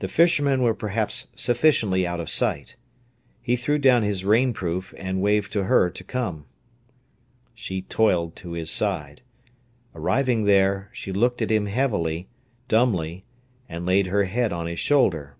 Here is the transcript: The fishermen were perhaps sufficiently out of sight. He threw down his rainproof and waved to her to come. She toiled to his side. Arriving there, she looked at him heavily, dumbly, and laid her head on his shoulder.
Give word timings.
The 0.00 0.08
fishermen 0.08 0.60
were 0.60 0.74
perhaps 0.74 1.28
sufficiently 1.36 2.04
out 2.04 2.18
of 2.18 2.28
sight. 2.28 2.74
He 3.40 3.54
threw 3.54 3.78
down 3.78 4.02
his 4.02 4.24
rainproof 4.24 4.92
and 4.98 5.22
waved 5.22 5.52
to 5.52 5.66
her 5.66 5.88
to 5.88 6.02
come. 6.02 6.46
She 7.54 7.82
toiled 7.82 8.34
to 8.42 8.54
his 8.54 8.72
side. 8.72 9.22
Arriving 9.94 10.46
there, 10.46 10.90
she 10.92 11.12
looked 11.12 11.40
at 11.42 11.52
him 11.52 11.66
heavily, 11.66 12.26
dumbly, 12.66 13.24
and 13.68 13.86
laid 13.86 14.08
her 14.08 14.24
head 14.24 14.52
on 14.52 14.66
his 14.66 14.80
shoulder. 14.80 15.36